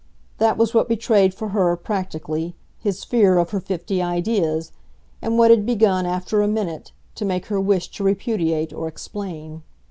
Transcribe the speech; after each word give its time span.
That 0.39 0.57
was 0.57 0.73
what 0.73 0.89
betrayed 0.89 1.31
for 1.31 1.49
her, 1.49 1.77
practically, 1.77 2.55
his 2.79 3.03
fear 3.03 3.37
of 3.37 3.51
her 3.51 3.59
fifty 3.59 4.01
ideas, 4.01 4.71
and 5.21 5.37
what 5.37 5.51
had 5.51 5.63
begun, 5.63 6.07
after 6.07 6.41
a 6.41 6.47
minute, 6.47 6.91
to 7.13 7.23
make 7.23 7.45
her 7.45 7.61
wish 7.61 7.87
to 7.91 8.03
repudiate 8.03 8.73
or 8.73 8.87
explain. 8.87 9.61